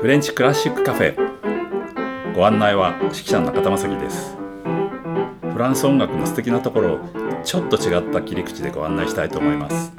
[0.00, 2.32] フレンチクラシックカフェ。
[2.32, 4.36] ご案内は指揮者の中田正樹です。
[5.52, 7.00] フランス音楽の素敵なところを
[7.42, 9.90] ちょっと違った切り口でご案内したいと思います。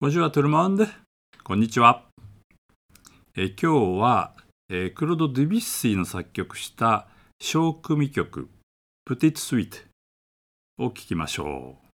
[0.00, 0.86] こんにちはトゥルモンデ
[1.44, 2.04] こんにちは。
[3.36, 4.32] え今日は、
[4.70, 7.06] えクロード・デュビッシーの作曲した
[7.38, 8.48] 小組曲
[9.04, 9.76] プティット・スイート
[10.86, 11.88] を聴きましょう。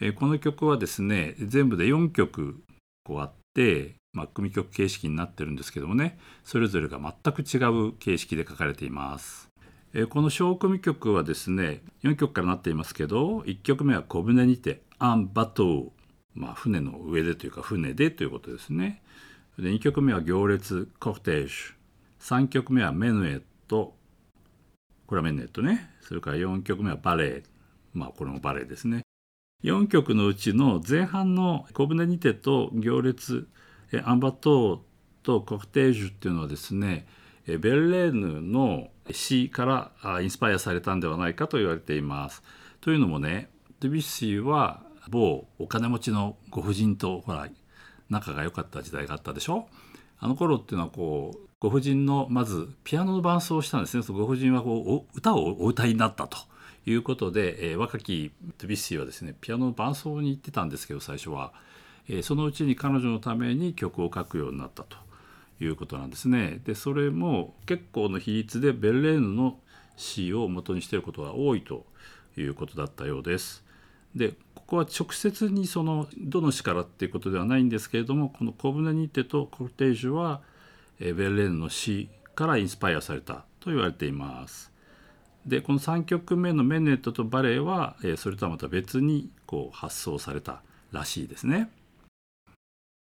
[0.00, 2.62] えこの曲はですね全部で4曲
[3.08, 7.56] こうあって、まあ、組曲形式になってるんですけどもねそれぞれが全く違
[7.88, 9.48] う形式で書かれています。
[9.94, 15.90] えこの小組曲はですね4曲からなっていますけど1曲目は小舟にて「アンバトー」
[16.36, 19.02] まあ船の上でというか船でということですね。
[19.58, 21.52] で2曲目は「行列コクテージ。
[21.54, 21.74] ュ」
[22.20, 23.96] 3曲目は「メヌエット」
[25.06, 25.90] これはメヌエットね。
[26.02, 27.42] それから4曲目は「バレエ」
[27.94, 29.07] まあこれもバレエですね。
[29.64, 33.48] 4曲のうちの前半の「小舟にて」と「行列」
[34.04, 34.80] 「アンバトー」
[35.24, 37.08] と「コクテージュ」っていうのはですね
[37.46, 42.42] ベルレーヌの詩からインスパイアされたんではないかと言われています。
[42.80, 43.50] というのもね
[43.80, 47.48] デビッシーは某お金持ちのご婦人とほら
[48.10, 49.66] 仲が良かった時代があったでしょ？
[50.20, 56.38] あの頃っていうのはこうご婦人のまずピアノの伴奏をしたんですねご婦人はこう歌をお歌いになったと。
[56.90, 61.52] いうことで、えー、若きドゥビッシーはですねピアノの伴奏に行ってたんですけど最初は、
[62.08, 64.96] えー、そのうちに彼女のために曲を書くようになったと
[65.60, 66.60] いうことなんですね。
[66.64, 69.58] でそれも結構の比率でベルレーヌの
[69.96, 71.84] 詩を元にしていることが多いと
[72.36, 73.64] いうことだったようです。
[74.14, 80.40] でここは直接にそのどの詩からっていうことではないんですけれどもこの「小舟にて」と「コルテージュは」
[81.00, 84.77] ベルレーヌの詩からインスパイアされたと言われています。
[85.48, 91.70] でこの3曲目の「メネット」と「バレエは」えー、それとはまた別にこう発想されたらしいですね。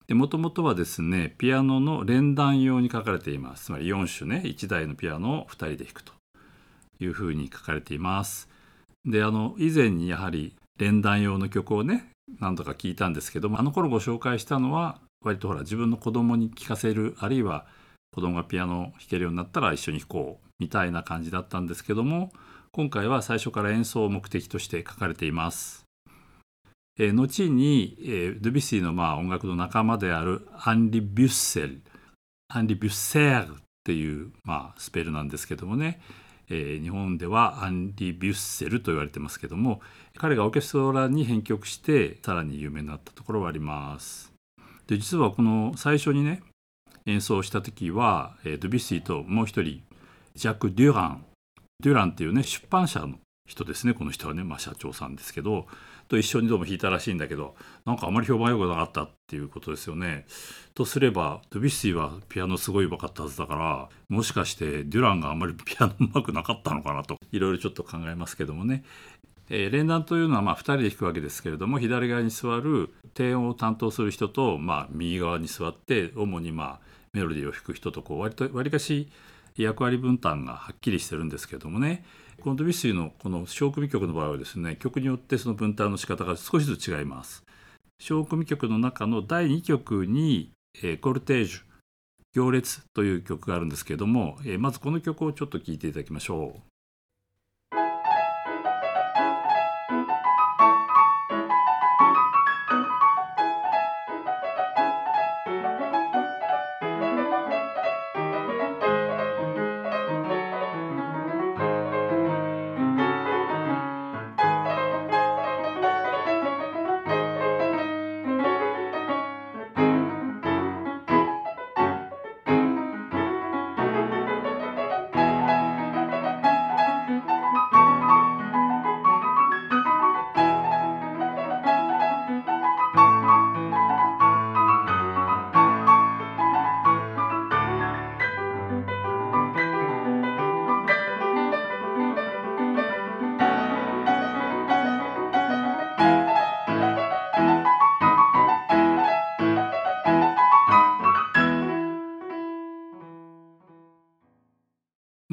[0.09, 6.13] もともとはですねピアノの連弾用に書かれていますつまり4種ね1台のピアノを2人で弾くと
[6.99, 8.49] いうふうに書かれています。
[9.05, 17.65] であの以前にやはり連弾用の曲をね何度か聞いたんですけどもあの頃ご紹介したのは割とほら自分の子供に聴かせるあるいは
[18.13, 22.31] 子供がピアノを弾けるようになったら一緒に弾こうみたいな感じだったんですけども
[22.71, 25.85] 今回は最初から演奏を目的として書かれています。
[26.99, 31.81] えー、後に、えー、ドゥビッシーのまあ音楽の仲間であるアンリ・ビュッセル
[32.49, 36.01] アンリ・ビュッセールっていう、まあ、スペルなんですけどもね、
[36.49, 39.81] えー、日本ではアンリ・ビュッセルと言われてますけども
[40.17, 44.33] 彼がオーケストラに編曲してさらに有名になったところはあります。
[44.87, 46.41] で実はこの最初にね
[47.05, 49.81] 演奏した時は、えー、ドゥビッシーともう一人
[50.35, 51.25] ジャック・デュラン
[51.81, 53.15] デュランっていうね出版社の
[53.47, 55.65] 人ですねこの人はね、まあ、社長さんですけど
[56.07, 57.55] と一緒にどうも弾いたらしいんだけど
[57.85, 60.25] なんかあまり評判良くなかったっていうことですよね。
[60.73, 68.83] とすればドビッシーはピアノすごいうまかったはずだからもしかしてデュランがあまりピアノうまくなかったのかなといろいろちょっと考えますけどもね。
[69.51, 79.09] えー、連弾というのはま2人で弾くわけですけれども左側に座る低音を担当する人と、まあ、右側に座って主にまあメロディーを弾く人とこう割と割かし
[79.57, 82.03] 役割分担がはっきりしてるんですけどもね
[82.41, 87.43] このドビュッシーのこの小組曲の場合はですね曲によってその分担の仕方が少しずつ違います。
[87.99, 91.61] 小組曲の中の第2曲に、えー、コルテージュ
[92.33, 96.68] 行列という曲があるんですけども、えー、まずこの曲をちょっと聴いていただきましょう。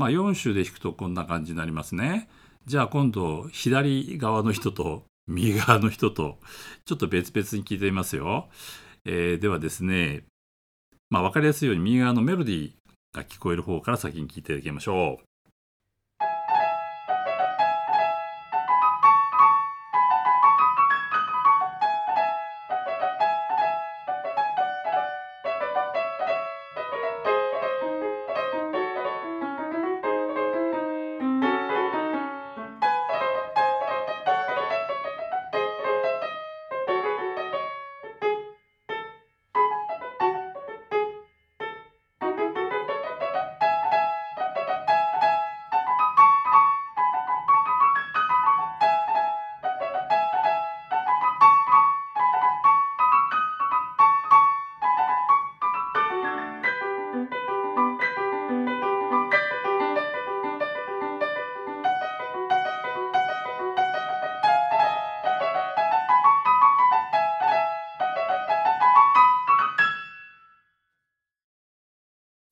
[0.07, 2.29] まあ、4種で弾くとこんな感じになりますね。
[2.65, 6.39] じゃあ今度左側の人と 右側の人と
[6.85, 8.49] ちょっと別々に聞いてみますよ。
[9.05, 10.23] えー、ではですね、
[11.11, 12.73] まあ、分かりやすいように右側のメロディー
[13.13, 15.25] が聞こえる方から先に聞いていただきましょう。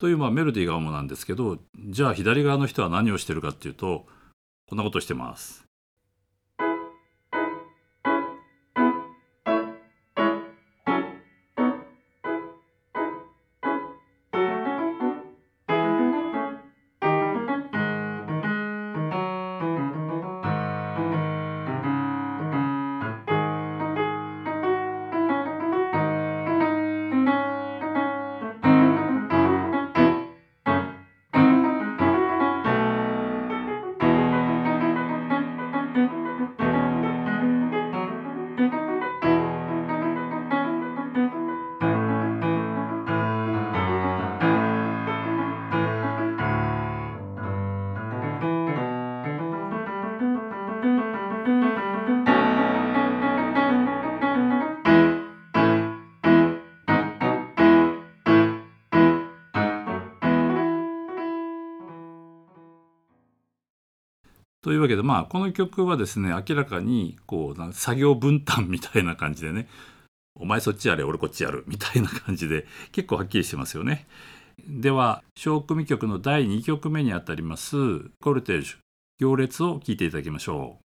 [0.05, 1.57] というまあメロディーが主なんですけど
[1.89, 4.05] じゃあ左側の人は何をしてるかっていうと
[4.69, 5.64] こんなことしてます。
[64.65, 69.67] というわけでまあこの曲はですね明らかにこう作業分担みたいな感じでね
[70.33, 74.07] お前そっちやれ俺こっちやるみたいな感じで結構はっきりしてますよね。
[74.67, 77.75] では小組曲の第2曲目にあたります
[78.19, 78.75] コルテージュ
[79.19, 80.84] 行列を聴いていただきましょう。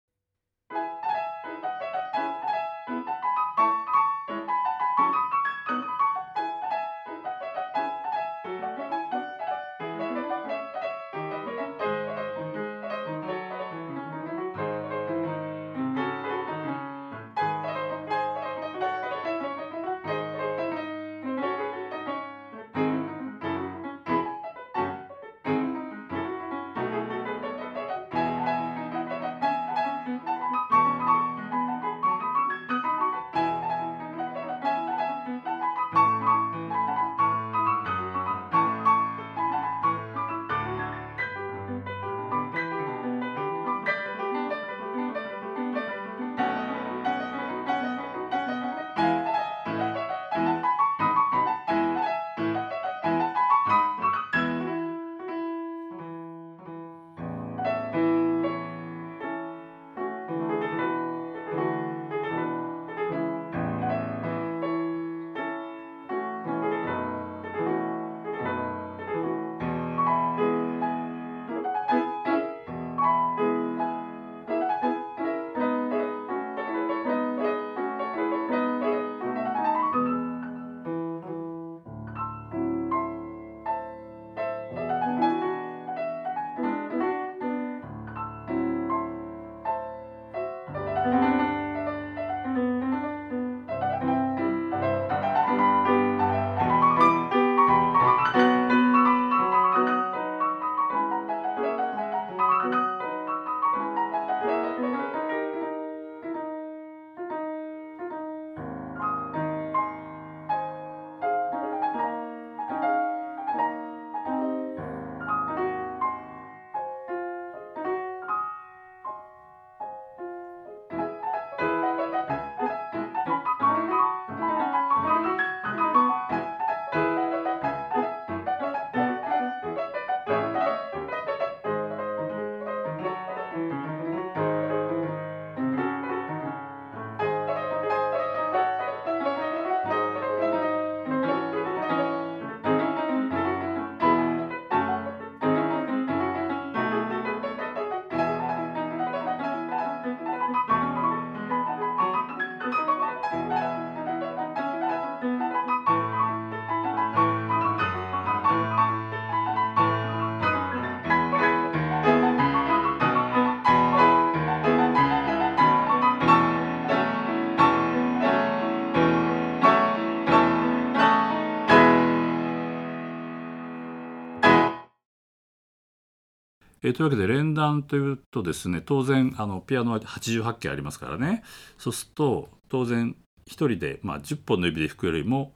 [176.84, 181.44] えー、というわけで連弾というとですね当然あのピアノは88件ありますからね
[181.78, 183.16] そうすると当然
[183.48, 185.54] 1人で、まあ、10本の指で弾くよりも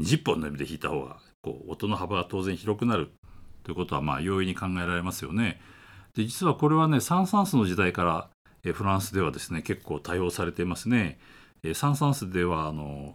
[0.00, 3.10] 20本の指で弾いた方がこう音の幅が当然広くなる
[3.62, 5.60] ということはまあ容易に考えられますよね。
[6.14, 8.30] で実はこれはねサン・サンスの時代から、
[8.64, 11.18] えフランスではですね結構多用されていますね。
[11.62, 13.14] えサン・サンスではあの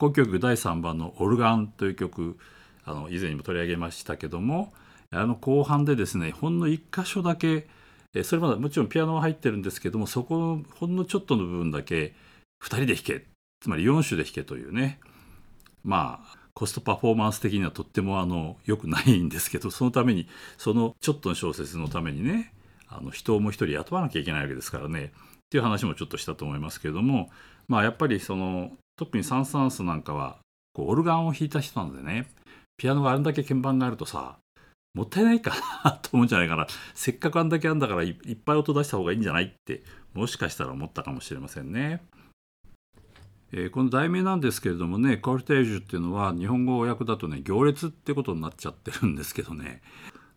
[0.00, 2.38] 交響曲第3番の「オルガン」という曲
[2.84, 4.72] あの以前にも取り上げましたけども
[5.12, 7.66] あの後半でですねほんの1箇所だけ
[8.24, 12.14] それまでもちろんピアノは入ってるんですけどもそこのほんのちょっとの部分だけ
[12.62, 13.26] 2人で弾け
[13.60, 14.98] つまり4種で弾けというね
[15.84, 22.52] まあコストパフォーマンス的にはとってもあの良くないんですけどそのためにそのちょっとの小説のためにね
[22.88, 25.08] あの人も一人雇わなきゃいけないわけですからねっ
[25.50, 27.30] ていう話もちょっとしたと思いますけれども
[27.68, 30.36] まあやっぱりその特にサン・サンスなんかは
[30.76, 32.26] オルガンを弾いた人なんでね
[32.76, 34.36] ピアノがあれだけ鍵盤があるとさ
[34.94, 35.52] もったいないか
[35.84, 42.02] なと思うんじゃないかなせっかくあんだけあんだからいっぱい音出した方がいいんじゃないってもしかしたら思ったかもしれませんね。
[43.52, 49.82] えー、この題名なんですけれどもねコルテージュっていうのは日本語訳だとね行列ってことになっちゃってるんですけどね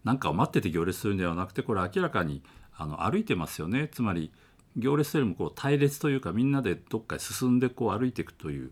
[0.03, 2.41] なんかを待ってて行列するんではなくてこれ明らかに
[2.75, 4.31] あの歩いてますよねつまり
[4.77, 8.71] 行列よりもこう隊列というかみんなでどっかへ進んでこう歩いていくという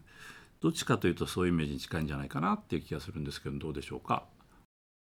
[0.59, 4.23] どっちかというとそういうイメージに近いんじゃないかなっていう気がするんですけどどうでしょうか？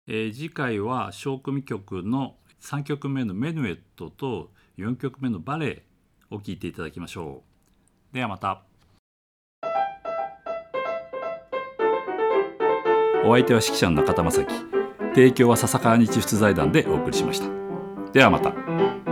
[0.08, 5.84] えー、次回は小組曲の3曲目のメヌエットと4曲目のバレエ
[6.30, 7.44] を聴いていただきましょ
[8.12, 8.16] う。
[8.16, 8.62] ではまた。
[13.26, 14.54] お相手は指揮者の中田正樹
[15.16, 17.48] 提供は笹川日出財団でお送りしました。
[18.12, 19.05] ではまた。